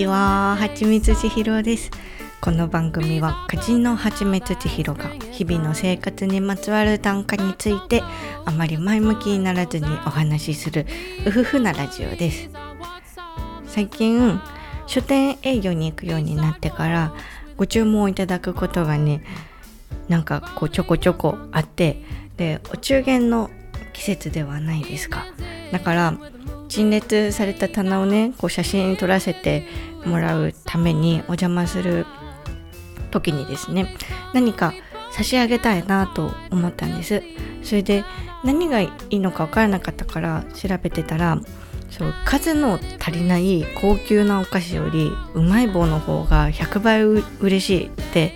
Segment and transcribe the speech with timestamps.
[0.00, 1.90] こんにちは、はちみつちひろです。
[2.40, 8.02] この番組は歌人のはちみつちひろが日々の生活にまつわる短歌について
[8.46, 10.86] あまり前向きにならずにお話しする
[11.26, 12.48] うふふなラジオです。
[13.66, 14.40] 最近
[14.86, 17.12] 書店営業に行くようになってから
[17.58, 19.22] ご注文をいただくことがね
[20.08, 22.02] なんかこうちょこちょこあって
[22.38, 23.50] でお中元の
[23.92, 25.26] 季節ではないですか
[25.72, 26.14] だから
[26.70, 29.66] 陳列された棚をねこう写真撮らせて
[30.04, 32.06] もらうためにお邪魔する
[33.10, 33.94] 時にですね
[34.32, 34.72] 何か
[35.12, 37.22] 差し上げたいなと思ったんです。
[37.62, 38.04] それで
[38.44, 41.38] 何がいいのか分からなかったから調べてたら
[41.90, 48.32] そう数の足りない高級なお菓子よりうまい棒の方が100倍う嬉しいって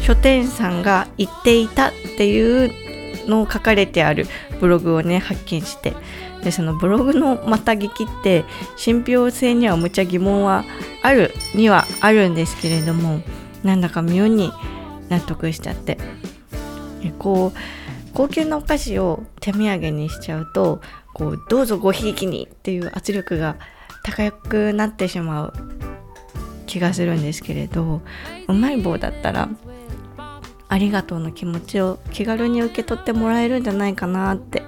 [0.00, 2.85] 書店さんが言っていたっていう
[3.26, 4.26] の書かれてある
[4.60, 5.94] ブログをね発見して。
[6.42, 8.44] でそのブログのまた聞きって
[8.76, 10.64] 信憑性にはむちゃ疑問は
[11.02, 13.20] あるにはあるんですけれども
[13.64, 14.52] なんだか妙に
[15.08, 15.98] 納得しちゃって。
[17.18, 17.58] こう
[18.14, 20.80] 高級なお菓子を手土産にしちゃうと
[21.12, 23.56] こうどうぞごひいきにっていう圧力が
[24.04, 25.52] 高くなってしまう
[26.66, 28.00] 気がするんですけれど
[28.48, 29.48] うまい棒だったら
[30.68, 34.62] ありがとうの気持ちを気軽に受け取ってもらえるんじゃないかなって。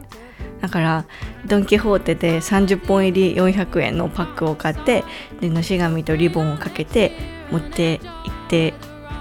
[0.61, 1.05] だから
[1.47, 5.05] ドン・キホーテで30本入り400円のパックを買って
[5.41, 7.13] でのし紙とリボンをかけて
[7.51, 8.75] 持って行って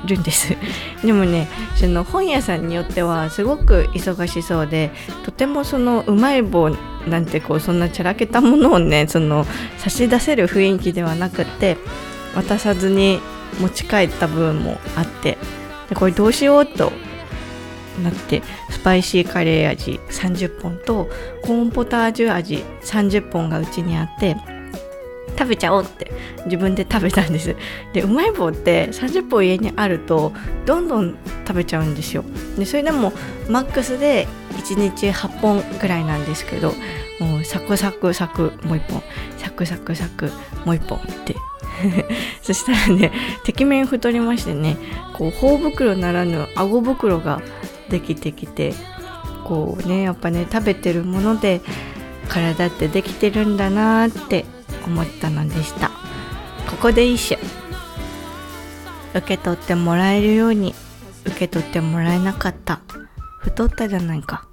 [0.06, 0.56] るんです。
[1.03, 4.91] でもねその本屋さんによってはすごく忙しそうで
[5.23, 6.72] とてもそのうまい棒
[7.08, 9.45] なんてこうそんなちゃらけたものをねその
[9.78, 11.78] 差し出せる雰囲気ではなくて
[12.36, 13.19] 渡さずに
[13.59, 15.38] 持ち帰った部分もあって
[15.90, 16.92] でこれどうしようと
[18.03, 21.09] なってスパイシーカレー味30本と
[21.42, 24.38] コーンポタージュ味30本がうちにあって
[25.38, 26.12] 食べちゃおうって
[26.46, 27.56] 自分で食べたんです。
[27.94, 30.34] でうまい棒って30本家にあると
[30.66, 31.16] どんどん
[31.46, 32.24] 食べちゃうんですよ。
[32.58, 33.14] でそれでも
[33.48, 36.74] マックスで1日8本ぐらいなんですけど
[37.19, 39.04] もうサクサクサクもう1本
[39.38, 40.31] サクサクサク
[40.66, 41.36] もう1本って
[42.41, 43.11] そしたらね
[43.43, 44.77] てきめん太りましてね
[45.13, 47.41] こう頬袋ならぬ顎袋が
[47.89, 48.73] できてきて
[49.43, 51.61] こうねやっぱね食べてるもので
[52.27, 54.45] 体ってできてるんだなって
[54.85, 55.91] 思ったのでした。
[56.69, 57.41] ここで一首。
[59.15, 60.75] 受け取ってもらえるように
[61.25, 62.81] 受け取ってもらえなかった。
[63.39, 64.47] 太ったじゃないか。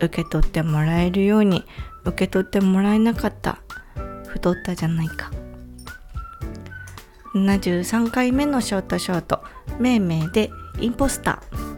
[0.00, 1.64] 受け取ってもらえるように
[2.04, 3.58] 受け取ってもらえなかった。
[4.26, 5.30] 太ったじゃないか。
[7.34, 9.42] 73回目のショートショート
[9.78, 11.69] 「めいめいでインポスター」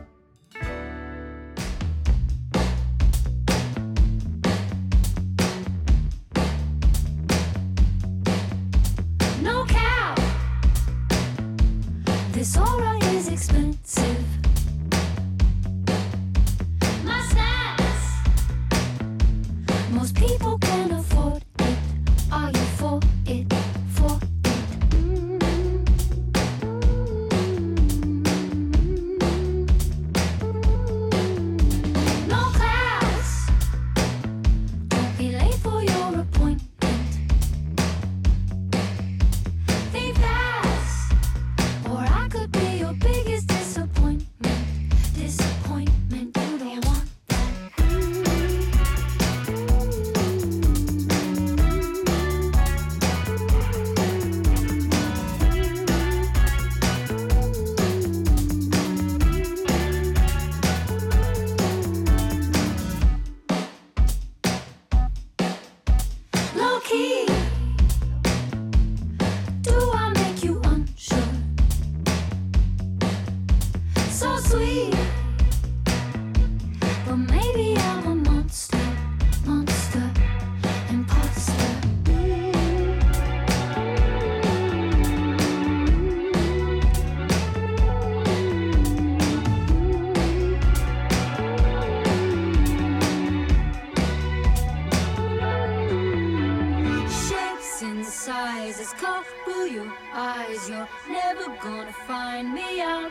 [100.43, 100.69] eyes.
[100.69, 103.11] You're never gonna find me out.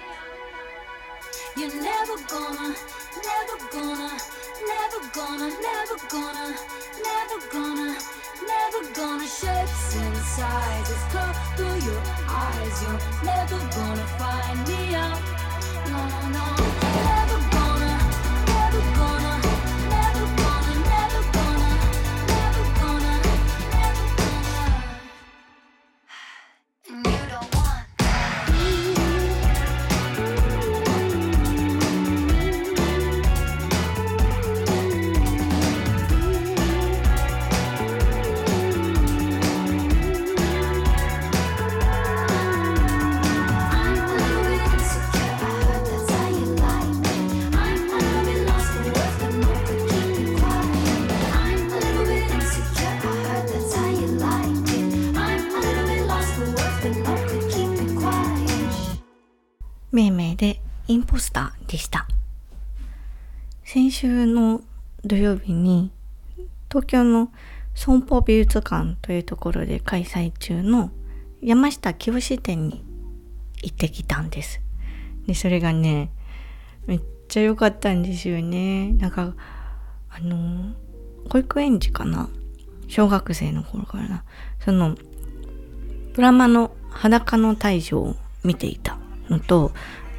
[1.58, 2.76] You're never gonna,
[3.30, 4.12] never gonna,
[4.72, 6.56] never gonna, never gonna,
[7.08, 7.98] never gonna,
[8.48, 9.28] never gonna.
[9.28, 12.84] Shapes and sizes cover your eyes.
[12.84, 15.22] You're never gonna find me out.
[15.88, 16.04] No,
[16.36, 16.71] no,
[59.92, 62.08] 命名でインポスターでした。
[63.64, 64.62] 先週の
[65.04, 65.92] 土曜日に
[66.70, 67.32] 東京の
[67.76, 70.92] 損保美術館というところで開催中の
[71.42, 72.84] 山下清店に
[73.64, 74.62] 行ってきたんです。
[75.28, 76.12] で、それがね、
[76.88, 78.92] めっちゃ良かったんですよね。
[78.94, 79.34] なんか、
[80.10, 80.74] あの、
[81.30, 82.30] 保育園児かな？
[82.88, 84.24] 小学生の頃からな。
[84.64, 84.96] その、
[86.14, 88.98] ドラマの裸の大将を見ていた
[89.32, 89.72] のと、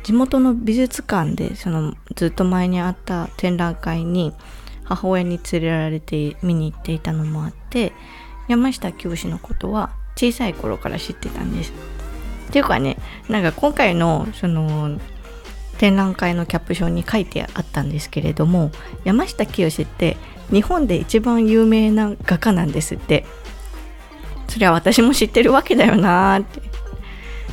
[0.03, 4.33] 地元の美術館でそのずっと前にあった展覧会に
[4.83, 7.93] 母親に連れられて見に行っていたのもあって
[8.49, 11.73] 山下清のことは小さい頃から知ってたんです。
[12.49, 12.99] っていうかね
[13.29, 14.99] なんか今回のその
[15.79, 18.71] 展覧会のキャプションに書いてあったんですけれども
[19.05, 20.17] 山下清って
[20.51, 23.25] 日本で一番有名な画家なんですって
[24.49, 26.61] それは私も知ってるわけだよなーって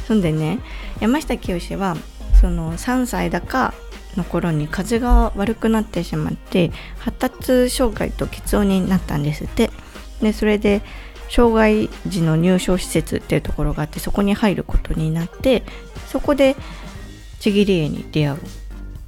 [0.06, 0.60] そんでね
[1.00, 1.96] 山下清は
[2.40, 3.74] その3歳だか
[4.16, 9.70] の頃に風が悪くなってしまって発達障害と喫音になったんですって。
[10.22, 10.82] でそれで
[11.30, 15.64] 障害児の入所施設っていうところがあってそこに入ることになって
[16.08, 16.56] そこで
[17.40, 18.42] ちぎり絵に出会うん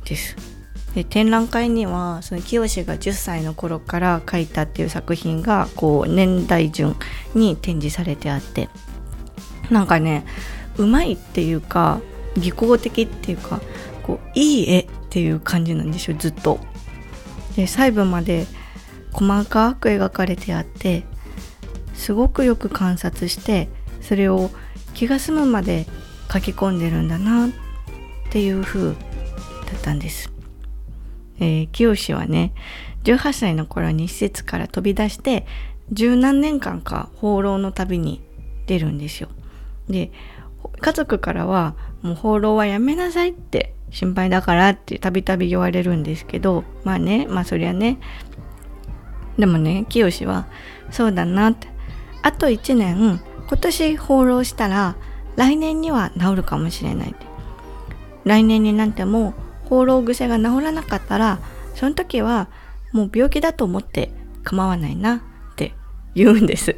[0.05, 0.35] です。
[0.93, 6.95] で展覧会にはその清が10歳の頃から描いたっていう作品がこう年代順
[7.33, 8.69] に展示されてあって。
[9.69, 10.25] なんかね
[10.77, 12.01] うまいっていうか
[12.35, 13.61] 技巧的っていうか
[14.03, 16.59] こういい絵っていう感じなんですよずっと。
[17.55, 18.47] で細部まで
[19.11, 21.03] 細かく描かれてあって
[21.93, 23.67] すごくよく観察して
[23.99, 24.49] それを
[24.93, 25.85] 気が済むまで
[26.31, 27.49] 書き込んでるんだなっ
[28.31, 28.97] ていう風だ
[29.77, 30.31] ったんです。
[31.39, 32.53] えー、清はね
[33.03, 35.45] 18歳の頃に施設から飛び出して
[35.91, 38.21] 十何年間か放浪の旅に
[38.67, 39.29] 出るんですよ。
[39.89, 40.11] で
[40.81, 47.99] 家族からはもう放浪はやめなさいって心配だからってたびたび言われるんですけどまあねまあそりゃね。
[49.37, 50.47] でもね清は
[50.89, 51.67] そうだなって。
[52.23, 54.95] あと1年今年放浪したら
[55.35, 57.25] 来年には治るかもしれないって。
[58.23, 59.33] 来年になっても
[59.65, 61.39] 放浪癖が治らなかったら
[61.75, 62.49] その時は
[62.91, 64.11] もう病気だと思って
[64.43, 65.21] 構わないなっ
[65.55, 65.73] て
[66.13, 66.75] 言うんです。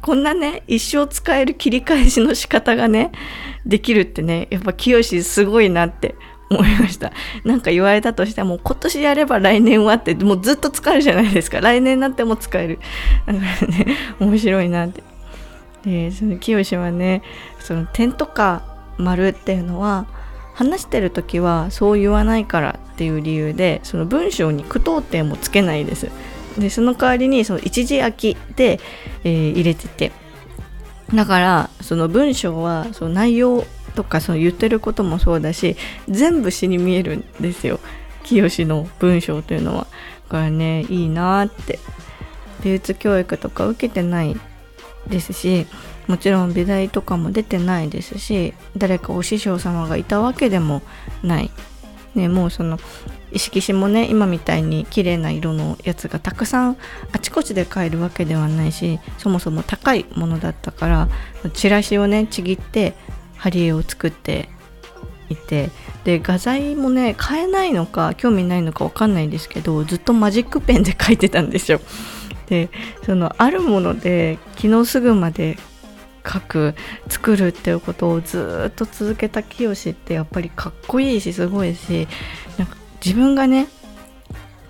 [0.00, 3.12] こんなね、一生使える切り返しの仕方がね、
[3.66, 6.14] できるってね、やっぱ清すごいなって
[6.50, 7.12] 思いました。
[7.44, 11.60] なんか言われたとしても、今年やれば来年はって、もうずっと使えるじゃないですか。
[11.60, 12.78] 来年になっても使える。
[13.26, 15.02] だからね、面白いなって。
[15.84, 17.22] で、その清はね、
[17.58, 18.62] その点とか
[18.98, 20.06] 丸っていうのは、
[20.54, 26.08] 話してる時はそう言わないからっていう理由で、その文章に句読点もつけないです。
[26.58, 28.80] でその代わりにその一時空きで、
[29.24, 30.12] えー、入れてて
[31.14, 35.76] だからその文章はその内容とかその言ってることもそうだし
[36.08, 37.80] 全部詩に見えるんですよ
[38.22, 39.86] 清の文章というのは。
[40.28, 41.78] だからねいいなって
[42.64, 44.34] 美術教育とか受けてない
[45.08, 45.66] ですし
[46.06, 50.82] もちろん美大とかも出てないですし誰かお師匠様がいたわけでも
[51.22, 51.50] ない。
[52.14, 52.78] ね、もうその
[53.34, 56.76] 色紙もね今みたいに綺麗な色のやつがたくさん
[57.12, 61.08] あちこちで買えるわけではないしそもそも高いものだったから
[61.54, 62.94] チラシをねちぎって
[63.36, 64.48] 貼り絵を作って
[65.28, 65.70] いて
[66.04, 71.80] で画材もね買えないのか興味ないのか分かんないんですけどずっとマジックペンで描いてたんですよ。
[72.48, 72.68] で
[73.06, 75.56] そのあるもので昨日すぐまで
[76.26, 76.74] 書く
[77.08, 82.06] 作るっていうことをずっと続けた清ってやっぱりかっこいいしすごいし
[83.04, 83.68] 自分がね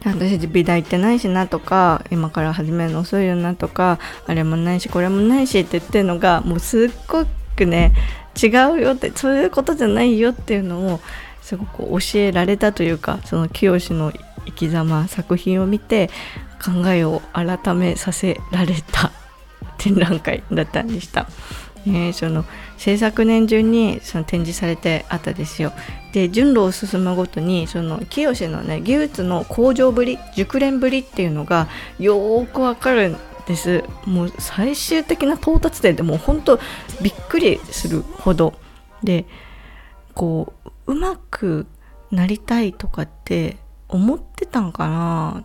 [0.04, 7.24] 私美大行ってないしなとか今から始めるの遅いよなとかあれもないしこれもないしって言ってるのがもうすっご
[7.56, 7.92] くね
[8.42, 11.00] 違うよってそういうことじゃないよっていうのを
[11.40, 14.12] すごく教えられたというかその清の
[14.46, 16.10] 生き様作品を見て
[16.64, 19.12] 考えを改めさせられた
[19.78, 21.26] 展覧会だったんでした。
[21.86, 22.44] えー、その
[22.76, 25.72] 制作年順にその展示されてあったですよ。
[26.12, 33.84] で順路を進むごとにその清のね技術の向上ぶり熟練ぶりっていうのがよくわかるんです。
[34.06, 36.60] もう最終的な到達点でもう本当
[37.02, 38.54] びっくりするほど
[39.02, 39.24] で
[40.14, 40.52] こ
[40.86, 41.66] ううまく
[42.10, 43.56] なりたいとかって
[43.88, 45.44] 思ってたんかな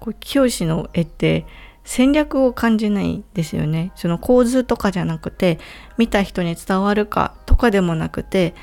[0.00, 1.44] これ清の絵って
[1.88, 3.92] 戦略を感じないですよね。
[3.94, 5.58] その構図とかじゃなくて、
[5.96, 8.54] 見た人に伝わるかとかでもなくて、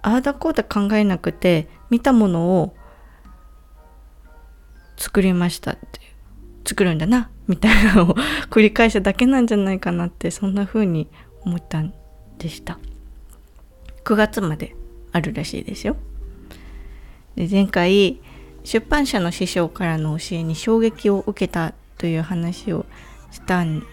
[0.00, 2.76] ああだこうだ考えなくて、見たものを
[4.96, 6.00] 作りましたって
[6.64, 8.14] 作るんだな、みたいなのを
[8.48, 11.08] 繰り返しただけなんじゃないかなって、そんな風に
[11.44, 11.92] 思ったん
[12.38, 12.78] でした。
[14.04, 14.76] 9月まで
[15.10, 15.96] あるらしいですよ。
[17.34, 18.20] で前回
[18.62, 22.86] 出版社の師匠からの教えに衝撃を受けたという話を
[23.30, 23.84] したん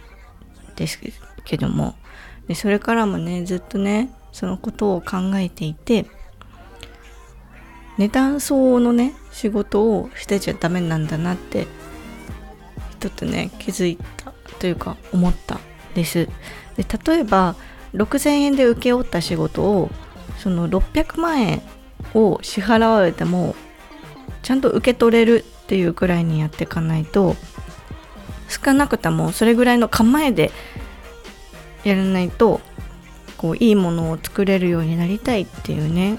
[0.75, 0.99] です
[1.43, 1.95] けども
[2.47, 6.05] でそれからもねずっとねそのことを考えていて
[7.97, 11.67] ネタン層のね仕事をしてちゃダメなんだなって
[12.91, 15.59] 一つね気づいたというか思った
[15.93, 16.27] です。
[16.75, 17.55] で例えば
[17.93, 19.89] 6000円で請け負った仕事を
[20.37, 21.61] その600万円
[22.13, 23.55] を支払われても
[24.43, 27.35] ちゃんと受け取れるっていうくらいにやっていかないと
[28.63, 30.51] 少なくともそれぐらいの構えで
[31.83, 32.61] やらないと
[33.37, 36.17] こういいものを作れるようになりたいっていうね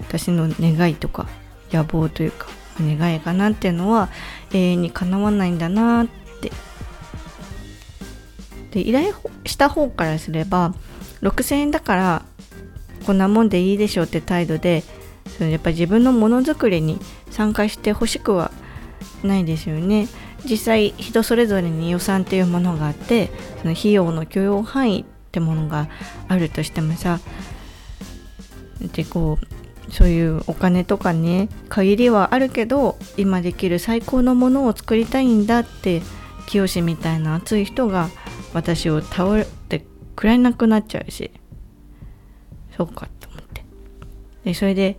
[0.00, 1.26] 私の願いとか
[1.70, 2.48] 野望というか
[2.80, 4.08] 願いかなっていうのは
[4.52, 6.52] 永遠にかなわないんだなって。
[8.70, 9.14] で依頼
[9.46, 10.74] した方からすれば
[11.22, 12.22] 6000円だから
[13.06, 14.84] こんなもんでいいでしょうって態度で
[15.38, 16.98] そのやっぱり自分のものづくりに
[17.30, 18.50] 参加してほしくは
[19.22, 20.08] ないですよね。
[20.44, 23.30] 実際人それぞれに予算っていうものがあって
[23.60, 25.88] その費用の許容範囲ってものが
[26.28, 27.20] あるとしてもさ
[28.80, 36.02] でこうそういうお金とかね限りはあるけど今できる最高のものを作りたいんだって
[36.46, 38.08] 清みたいな熱い人が
[38.54, 39.84] 私を倒れて
[40.16, 41.30] くらえなくなっちゃうし。
[42.78, 43.64] そうかと思って。
[44.44, 44.98] でそれで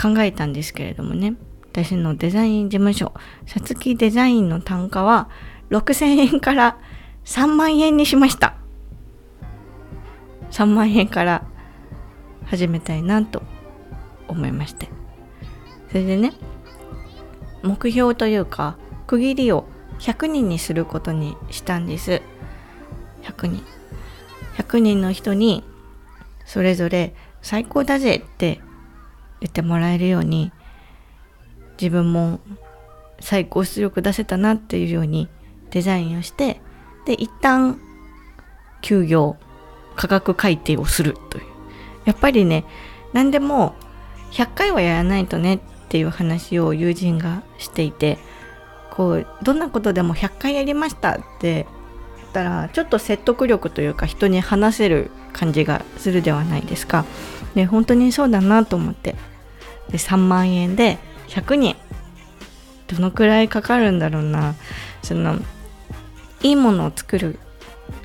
[0.00, 1.34] 考えたんですけれどもね。
[1.72, 3.12] 私のデザイン事務所
[3.46, 5.28] さつきデザインの単価は
[5.70, 6.78] 6000円から
[7.24, 8.54] 3万円にしました。
[10.50, 11.44] 3万円から
[12.46, 13.42] 始めたいなと
[14.28, 14.88] 思いまして。
[15.88, 16.32] それでね
[17.62, 19.66] 目標というか区切りを
[19.98, 22.22] 100人にすることにしたんです。
[23.22, 23.64] 100人。
[24.56, 25.64] 100人の人に
[26.44, 28.60] それぞれ最高だぜって
[29.40, 30.50] 言ってもらえるように
[31.80, 32.40] 自分も
[33.20, 35.28] 最高出力出せたなっていうように
[35.70, 36.60] デザインをして
[37.06, 37.80] で一旦
[38.80, 39.36] 休業
[39.96, 41.44] 価格改定をするという。
[42.04, 42.64] やっぱりね
[43.12, 43.74] 何でも
[44.32, 48.18] 100回はやらないとねっていう話を友人がしていて
[48.90, 51.66] こうどんなことでも100回やりましたって
[52.16, 57.04] 言ったらちょっと説得力というか人に話せる感じがするではないですか。
[57.54, 59.14] で本当にそうだなと思って。
[59.90, 61.76] で3万円で100人。
[62.88, 64.54] どのくらいかかるんだろうな。
[65.02, 65.38] その
[66.42, 67.38] いいものを作る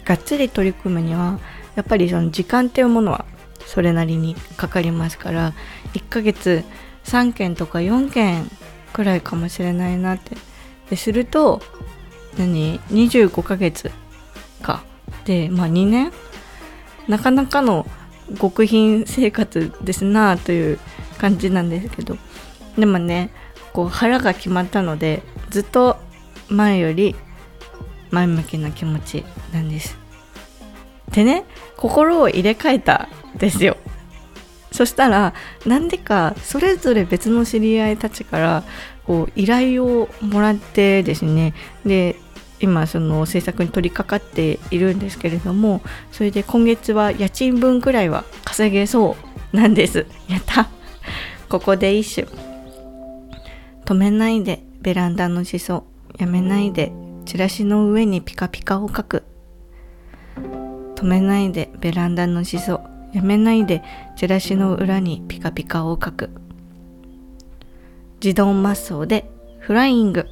[0.05, 1.39] がっつり取り組むには
[1.75, 3.25] やっぱりその時間っていうものは
[3.65, 5.53] それなりにかかりますから
[5.93, 6.63] 1ヶ月
[7.05, 8.49] 3件とか4件
[8.91, 10.35] くらいかもしれないなって。
[10.89, 11.61] ですると
[12.37, 13.91] 何25ヶ月
[14.61, 14.83] か。
[15.25, 16.11] でまあ2年？
[17.07, 17.87] なかなかの
[18.39, 20.79] 極貧生活ですなあという
[21.17, 22.17] 感じなんですけど。
[22.77, 23.29] でもね
[23.73, 25.97] こう腹が決まったのでずっと
[26.49, 27.15] 前より
[28.11, 29.97] 前向きな気持ちなんです。
[31.11, 31.45] でね
[31.77, 33.77] 心を入れ替えたんですよ。
[34.71, 35.33] そしたら
[35.65, 38.63] なんでかそれぞれ別の知り合いたちから
[39.05, 41.53] こう依頼をもらってですね
[41.85, 42.15] で
[42.59, 49.15] 今その制作に取り掛かっているんですけれどもそれで今月は家賃分くらいは稼げそ
[49.53, 50.07] うなんです。
[50.27, 50.69] やった。
[51.49, 52.52] ここで一首。
[53.85, 55.85] 止めないでベランダのしそ
[56.17, 56.93] やめないで
[57.25, 59.23] チラシの上にピカピカを描く。
[60.95, 62.81] 止めないでベランダのしそ
[63.13, 63.83] やめないで
[64.15, 66.29] チラシの裏にピカピカを描く。
[68.23, 70.27] 自動抹消でフライング。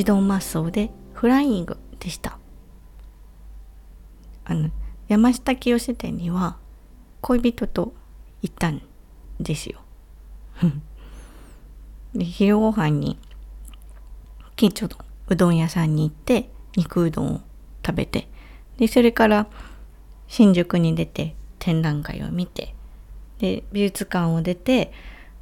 [0.00, 2.38] 自動抹走でフライングでした。
[4.46, 4.70] あの
[5.08, 6.56] 山下清店には
[7.20, 7.92] 恋人と
[8.40, 8.80] 行ったん
[9.38, 9.82] ですよ。
[12.16, 13.18] で昼ご飯に
[14.56, 14.96] 近所の
[15.28, 17.40] うどん屋さんに行って肉うどんを
[17.84, 18.26] 食べて
[18.78, 19.48] でそれから
[20.28, 22.74] 新宿に出て展覧会を見て
[23.38, 24.94] で美術館を出て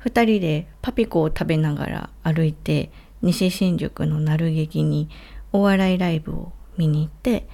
[0.05, 2.90] 2人でパピコを食べながら歩いて
[3.22, 5.09] 西新宿の鳴る劇に
[5.52, 7.48] お笑いライブを見に行って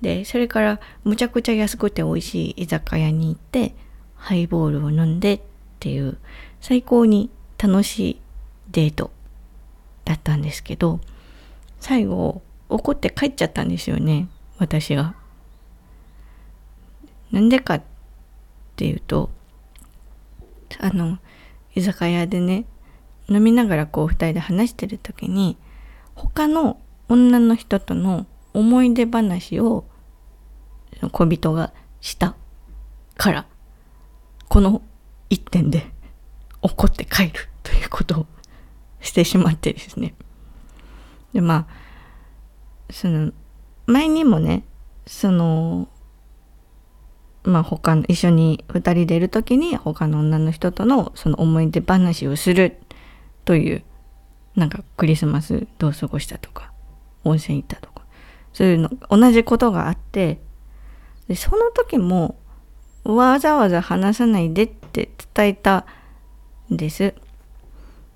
[0.00, 3.74] でそれからむちゃくちゃ安くて美味しい居酒屋に行って
[4.14, 5.40] ハイボールを飲んでっ
[5.78, 6.18] ていう
[6.60, 8.20] 最高に楽しい
[8.70, 9.10] デート
[10.04, 11.00] だったんですけど
[11.80, 14.28] 最後怒って帰っちゃったんですよね
[14.58, 15.14] 私が。
[17.32, 17.82] なんでかっ
[18.76, 19.30] ていうと
[20.78, 21.18] あの
[21.74, 22.64] 居酒屋でね
[23.30, 25.56] 飲みながらこう二人で話してる時に
[26.14, 29.84] 他の女の人との思い出話を
[31.12, 32.34] 恋人がした
[33.16, 33.46] から
[34.48, 34.82] この
[35.30, 35.90] 一点で
[36.60, 38.26] 怒って帰るということを
[39.00, 40.14] してしまってですね。
[41.32, 41.66] でま
[42.88, 43.32] あその
[43.86, 44.64] 前にもね
[45.06, 45.88] その
[47.44, 52.79] まあ他の一緒に2人でいる時に他の女の人とのその思い出話をする
[53.50, 53.82] という
[54.54, 56.70] なんかクリスマスどう過ごしたとか
[57.24, 58.04] 温泉行ったとか
[58.52, 60.38] そういうの同じことがあって
[61.26, 62.38] でその時も
[63.02, 65.84] わざわざ話さないでって伝えた
[66.72, 67.12] んです。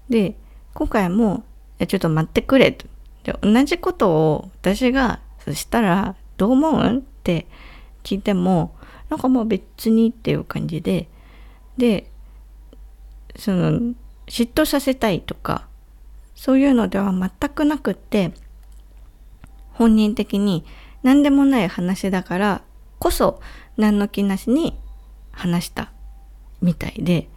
[0.09, 0.37] で
[0.73, 1.43] 今回も
[1.85, 2.87] 「ちょっと待ってくれ」と。
[3.25, 7.49] で同じことを私がそしたら「どう思う?」って
[8.05, 8.77] 聞いても
[9.09, 11.09] なんかもう別にっていう感じで
[11.77, 12.09] で
[13.37, 13.95] その
[14.27, 15.67] 嫉妬させたいとか
[16.35, 18.33] そういうのでは全くなくって
[19.73, 20.65] 本人的に
[21.03, 22.63] 何でもない話だから
[22.99, 23.41] こそ
[23.77, 24.79] 何の気なしに
[25.33, 25.93] 話した
[26.63, 27.29] みたいで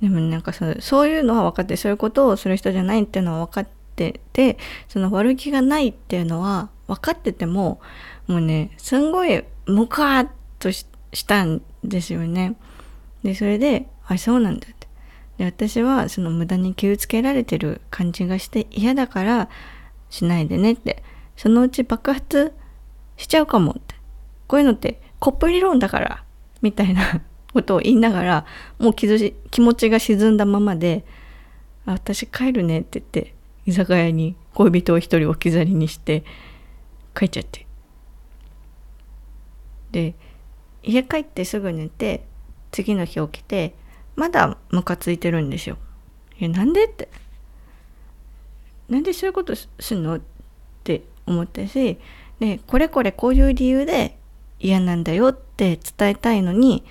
[0.00, 7.80] でもなんかそそういうのは分かってそういうことをする人じゃないっていうのは分かっててその悪気がないっていうのは分かってても
[8.26, 10.28] もうねすんごいムカーッ
[10.58, 10.86] とし
[11.26, 12.56] たんですよね。
[13.22, 14.68] でそれで「あそうなんだ」。
[15.38, 19.48] で私はその無駄に気をつけられてる感じがして嫌だから
[20.10, 21.02] しないでねって。
[21.36, 22.54] そのうち爆発
[23.16, 23.94] しちゃうかもって。
[24.46, 26.24] こういうのってコップ理論だから
[26.62, 27.20] みたいな
[27.52, 28.46] ことを言いながら
[28.78, 29.08] もう気
[29.50, 31.04] 気持ちが沈んだままで
[31.84, 33.34] 「私帰るね」って言って
[33.66, 36.22] 居酒屋に恋人を一人置き去りにして
[37.14, 37.66] 帰っちゃって。
[39.90, 40.14] で
[40.82, 42.24] 家帰ってすぐ寝て
[42.70, 43.74] 次の日起きて
[44.16, 45.76] まだムカついてるんですよ。
[46.40, 47.08] えなんでって。
[48.88, 50.16] なんでそういうことすんの？
[50.16, 50.20] っ
[50.84, 51.98] て思ったし
[52.38, 54.16] でこれこれこういう理由で
[54.60, 56.84] 嫌なんだよって伝えたいのに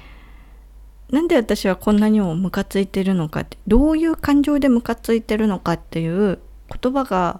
[1.10, 6.40] なんで私はこんなにもムカついてるのかってどういう感情でムカついてるのかっていう
[6.82, 7.40] 言葉が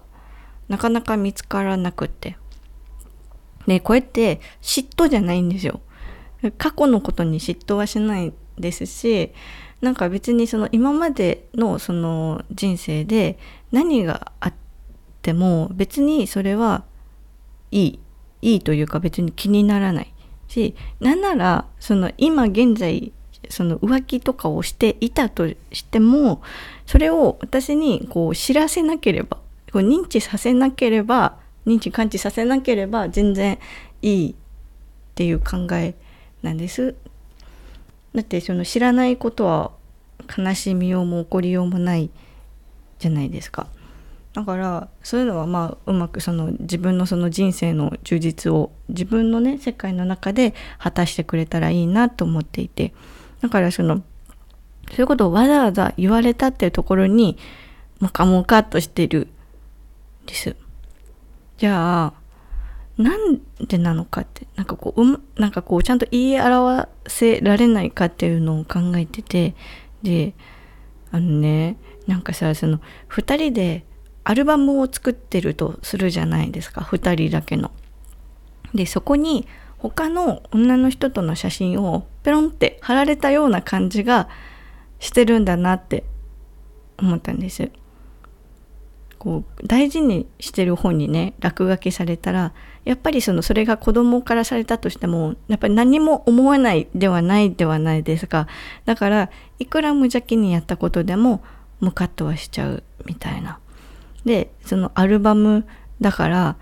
[0.68, 2.38] なかなか見つからなくって。
[3.66, 5.80] でこうやって嫉妬じゃないんですよ。
[6.56, 8.32] 過去のことに嫉妬はしない。
[8.58, 9.32] ですし
[9.80, 13.38] なんか別にその今までのその人生で
[13.72, 14.54] 何があっ
[15.22, 16.84] ても別にそれは
[17.70, 18.00] いい
[18.42, 20.12] いいというか別に気にならない
[20.48, 23.12] しなんならその今現在
[23.48, 26.42] その浮気とかをしていたとしても
[26.86, 29.38] それを私にこう知らせなければ
[29.72, 33.58] こう認知させなければ認知感知させなければ全然
[34.02, 34.34] いいっ
[35.14, 35.94] ていう考え
[36.42, 36.94] なんです。
[38.16, 39.72] だってその知らないことは
[40.36, 42.10] 悲しみようも起こりようもない
[42.98, 43.68] じゃないですか。
[44.32, 52.92] だからそういうのはまあうまくその自分のその人生の充実を自分のね世界の中で果たしてくれたらいいなと思っていて
[53.40, 54.02] だからその
[54.90, 57.38] そういうことをわざわざ言われたっていうところに
[58.00, 59.28] モカモカっとしてる
[60.24, 60.56] んです。
[61.58, 62.25] じゃあ
[62.98, 69.54] なんでなのかってなんかこう、う、なんかこうちゃんと言い表せられないかっていうのを考えてて
[70.02, 70.34] で
[71.10, 72.80] あのねなんかさその
[73.10, 73.84] 2人で
[74.24, 77.70] アルバムを作ってるとするじゃないですか2人だけの。
[78.74, 79.46] でそこに
[79.78, 84.28] 他の女の人との写真をペロンって貼られたような感じが
[84.98, 86.04] してるんだなって
[86.98, 87.70] 思ったんです。
[89.18, 92.52] こう大事にしてる本にね落書きされたら
[92.86, 98.46] やっぱりそのそれが子供からされたとしてもやっぱり何も思わないではないではないですか
[98.84, 101.42] だからいくら無邪気にやったことでも
[101.80, 103.58] ムカッとはしちゃうみたいな。
[104.24, 105.66] でそのアルバム
[106.00, 106.56] だから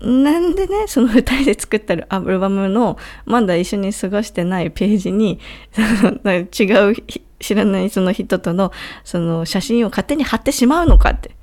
[0.00, 5.40] なんでねその2人で作ったアルバムのまだ一緒に過ごしてないページに
[5.76, 6.96] 違う
[7.40, 8.70] 知らないその人との
[9.02, 11.36] その写真を勝手に貼ってしまうのかって。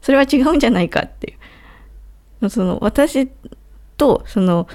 [0.00, 1.38] それは違うんじゃないかっていう。
[2.48, 3.28] その私
[3.96, 4.66] とその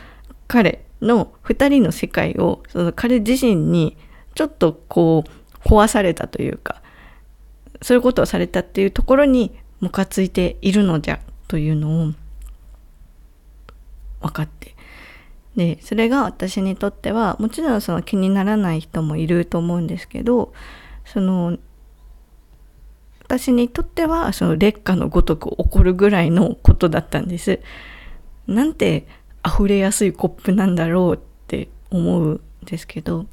[0.47, 3.97] 彼の2人の世界をその彼自身に
[4.35, 6.81] ちょっとこう壊されたというか
[7.81, 12.13] そういうことをされたっていうところにムカついているのじゃというのを
[14.21, 14.75] 分かって。
[15.55, 20.51] でそれが私にとってはもちろんその気にならない人もいると思うんですけど
[21.05, 21.57] その
[23.25, 27.59] 私にとってはその劣化のごとく起こるぐらいのことだったんです。
[28.47, 29.07] なんて
[29.45, 33.25] 溢れやすいコップなんだろうって思うんですけどっ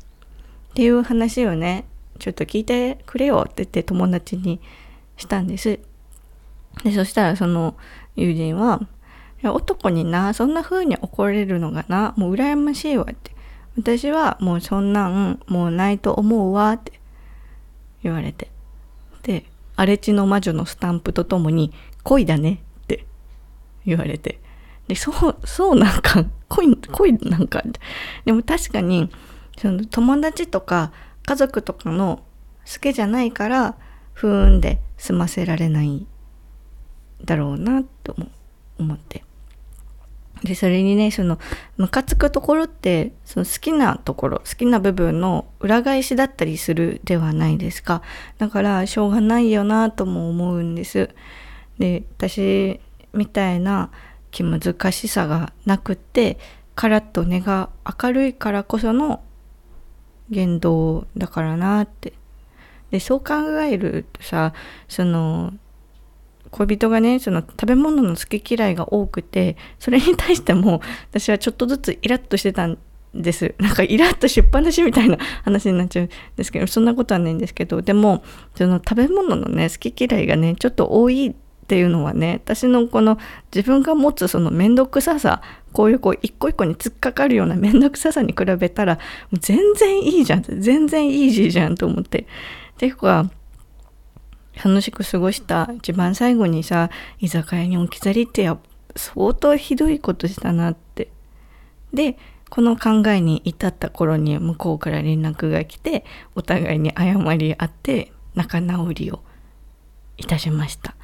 [0.74, 1.84] ていう話をね
[2.18, 4.60] ちょっと聞いてくれよって言って友達に
[5.16, 5.78] したんです。
[6.84, 7.76] でそしたらその
[8.16, 8.80] 友人は
[9.44, 13.32] 男にな、そんな風に怒れるのがな、もう羨ましいわって。
[13.76, 17.00] 私はもうそんなんもうないと思うわって
[18.04, 18.50] 言われて。
[19.22, 19.44] で、
[19.76, 23.06] 荒地の魔女のスタンプとともに恋だねって
[23.86, 24.40] 言われて。
[24.88, 27.62] で、そう、そうなんか、恋、恋なんか。
[28.24, 29.10] でも確かに、
[29.58, 30.92] その友達とか
[31.24, 32.22] 家族とかの
[32.70, 33.76] 好きじゃないから、
[34.12, 36.06] 不運で済ませられない
[37.24, 38.14] だろうなと
[38.78, 39.24] 思って。
[40.44, 41.38] でそれにねその
[41.76, 48.02] ムカつくところってその好きなところ好きな部分の裏返しだったりするではないですか。
[48.38, 51.10] だからしょうがないよなとも思うんです。
[51.78, 52.80] で私
[53.12, 53.90] みたいな
[54.30, 56.38] 気難しさがなくって
[56.74, 57.68] カラッと根が
[58.02, 59.22] 明るいからこその
[60.30, 62.14] 言動だからなって。
[62.90, 64.52] でそう考えるとさ
[64.86, 65.54] その
[66.52, 72.78] 恋人がねその食べ物の好き嫌いが多くてそれに対しても 私はちょっとずつイラッとしてたん
[73.14, 78.22] ですなんかイラッとしっぱなしみたいな話になっちゃうんですけどそんなことはないんですけどでも
[78.54, 83.18] その食べ物のね好き嫌いがねちょっと多いっていうのはね私のこの
[83.54, 85.40] 自分が持つその面倒くささ
[85.72, 88.98] こういうこう一個一個に突っかかるような面倒くささに比べたら
[89.32, 92.26] 全然いいじゃん全然イージーじゃんと思って。
[92.82, 93.30] ていうか
[94.56, 98.50] 楽しく過ごした一番最後にさ居酒屋に置き去りって
[98.96, 101.10] 相当ひどいことしたなって。
[101.92, 102.16] で
[102.50, 109.22] この考えに至った頃に向こうから連絡が来てお互いに謝り合って仲直りを
[110.18, 110.92] いたしました。
[110.92, 110.94] っ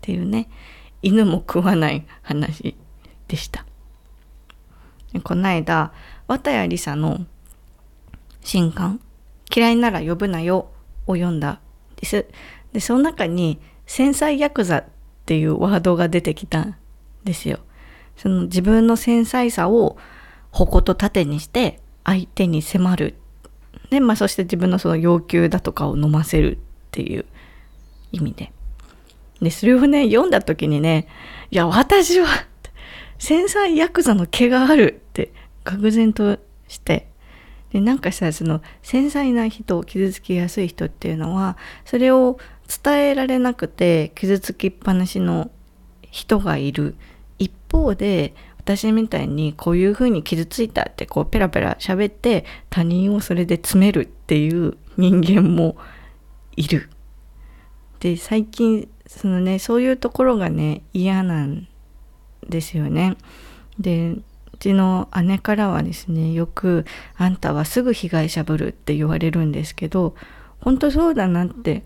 [0.00, 0.48] ていうね
[1.02, 2.76] 犬も食わない話
[3.28, 3.64] でした。
[5.22, 5.92] この間
[6.26, 7.24] 綿谷りさの
[8.42, 9.00] 新刊
[9.54, 10.70] 「嫌いなら呼ぶなよ」
[11.06, 11.60] を読んだ
[11.96, 12.26] です。
[12.72, 14.84] でその中に繊細ヤクザっ
[15.26, 16.76] ていうワードが出てきたん
[17.24, 17.58] ですよ。
[18.16, 19.96] その自分の繊細さを
[20.50, 23.14] 矛と盾にして相手に迫る。
[23.90, 26.58] で、まあそして自分のその要求だとかを飲ませるっ
[26.92, 27.26] ていう
[28.12, 28.52] 意味で。
[29.40, 31.08] で、それをね、読んだ時にね、
[31.50, 32.26] いや、私は
[33.18, 35.32] 繊細ヤクザの毛があるって
[35.64, 37.08] 愕然として、
[37.72, 45.50] でなんかさその繊細な人を傷つきやすい人っていうのはそれを伝えられなくて傷つきっぱなしの
[46.10, 46.94] 人がいる
[47.38, 55.76] 一方で私みたいにこういうふうに傷ついたってこうペラペラ喋って他人をそれで詰めるっていう人間も
[56.56, 56.90] いる。
[58.00, 61.68] で最近そのねそういうところがね嫌なん
[62.48, 63.16] ですよね。
[63.78, 64.22] でう
[64.58, 70.14] ちの姉からはですねよく「あんたはすぐ被害者ぶる」って言われるんですけど
[70.60, 71.84] 本当そうだなって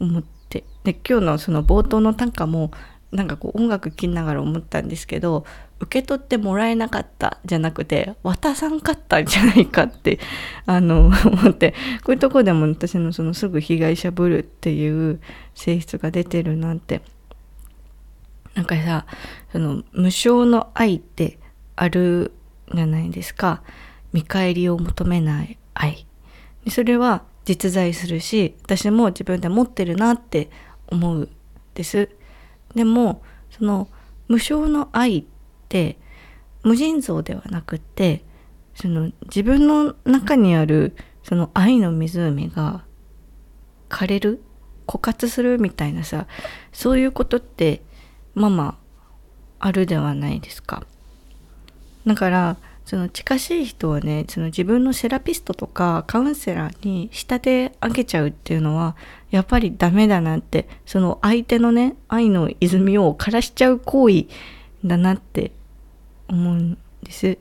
[0.00, 0.64] 思って。
[0.84, 2.70] で今日のその冒頭の短歌も
[3.14, 5.44] なんかこう音楽聴きながら思ったんですけど
[5.80, 10.18] 受け取ってもらえなかったじゃなくて渡さんかったんじゃないかって
[10.66, 11.74] あの思って。
[12.02, 15.20] こういうとこでも私のそのすぐ被害者ぶるっていう
[15.54, 17.02] 性質が出てるなんて。
[18.54, 19.06] なんかさ
[19.50, 21.38] その無償の愛って
[21.74, 22.30] ある
[22.72, 23.62] じゃないですか。
[24.12, 26.06] 見返りを求めない愛。
[26.68, 30.50] それは実在するし私も自分で持ってるなって
[30.88, 31.28] 思う
[31.74, 32.08] です。
[32.74, 33.88] でもその
[34.28, 35.24] 無償の愛っ
[35.68, 35.98] て
[36.62, 38.24] 無尽蔵ではなくって
[38.74, 42.84] その自分の中にあるその愛の湖が
[43.88, 44.42] 枯れる
[44.86, 46.26] 枯渇するみたいなさ
[46.72, 47.82] そういうことって
[48.34, 48.78] まあま
[49.60, 50.84] ああるではないですか。
[52.06, 58.94] だからその近しい人はねその自分のセラピストとかカウンセラーに仕立て上げちゃうっていうのは
[59.30, 64.26] やっぱりダメだなってその相手のね愛の泉を枯らしちゃう行為
[64.84, 65.52] だなって
[66.28, 67.38] 思うんです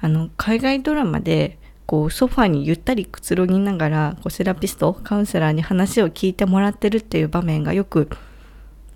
[0.00, 8.08] あの海外ドラマでこうソファにゆったりくつろぎながらこうセラピストカウンセラーに話を聞いてもらってるっていう場面がよく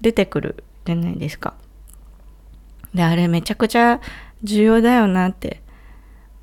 [0.00, 1.54] 出てくるじゃないですか。
[2.94, 4.00] であれめちゃくちゃ
[4.44, 5.62] 重要だよなって。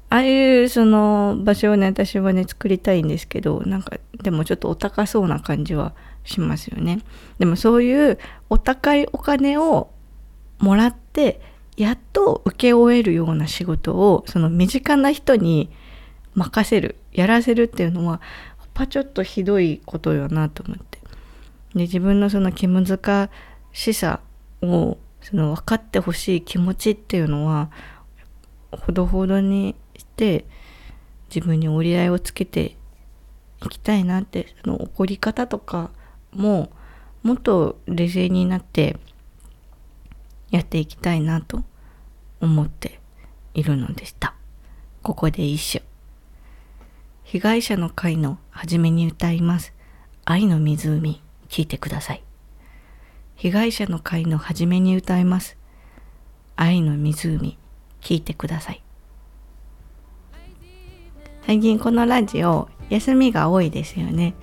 [0.09, 5.93] ああいうその場所をね私はね作りたいんですけどなんかでもちょっとお高そうな感じは
[6.25, 6.99] しますよね。
[7.39, 9.89] でもそういうお高いお金を
[10.59, 11.39] もらって
[11.77, 15.69] やっと請け負えるような仕事をその身近な人に
[16.35, 18.19] 任せるやらせるっていうのは
[18.59, 20.99] やっぱちょっとひどいことよなと思って。
[21.73, 23.29] で自分のその気難
[23.71, 24.19] しさ
[24.61, 27.71] をその分かってほしい気持ちっていうのは
[28.71, 30.45] ほどほどにして
[31.33, 32.77] 自分に折り合いをつけて
[33.63, 35.91] いきたいなってその怒り方とか
[36.31, 36.71] も
[37.23, 38.97] もっと冷静になって
[40.49, 41.63] やっていきたいなと
[42.39, 42.99] 思って
[43.53, 44.33] いるのでした。
[45.03, 45.81] ここで一緒
[47.23, 49.73] 被害者の会の初めに歌います。
[50.25, 52.23] 愛の湖聞いてください。
[53.35, 55.57] 被害者の会の初めに歌います。
[56.55, 57.57] 愛の湖
[58.01, 58.81] 聞いてください。
[61.45, 64.35] 最近このラジオ休みが多いですよね。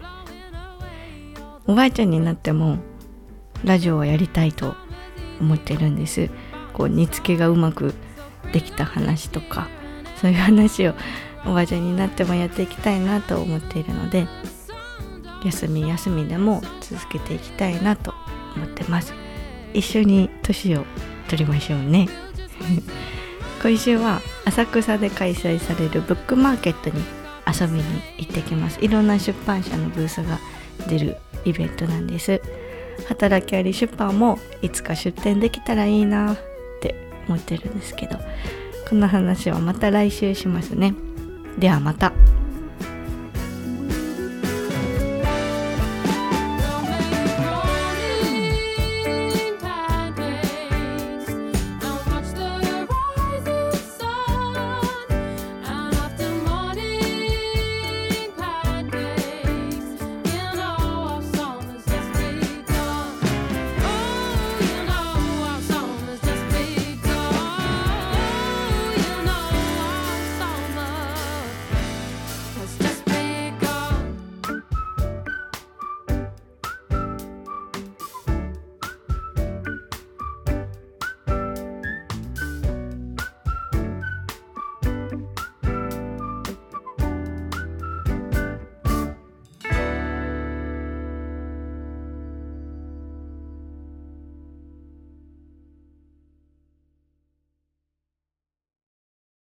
[1.66, 2.78] おばあちゃんになっても
[3.64, 4.74] ラジオをやりたいと
[5.40, 6.30] 思ってるんです。
[6.72, 7.94] こう煮付けがうまく
[8.52, 9.68] できた話とか
[10.16, 10.94] そういう話を
[11.44, 14.26] おばあちゃんになってもやっていきたいなと思っているので
[15.44, 18.14] 休み休みでも続けていきたいなと
[18.56, 19.12] 思ってます。
[19.74, 20.84] 一緒に年を
[21.28, 22.08] 取りましょうね。
[23.60, 27.02] 今週は浅草で開催されるブックマーケットに
[27.46, 27.82] 遊びに
[28.18, 28.78] 行ってきます。
[28.80, 30.38] いろんな出版社のブースが
[30.88, 32.40] 出るイベントなんです。
[33.08, 36.38] 働きあり出版もいつか出店できたらいいなっ
[36.80, 36.94] て
[37.28, 38.18] 思ってるんですけど
[38.88, 40.94] この話はまた来週しますね。
[41.58, 42.12] ではまた。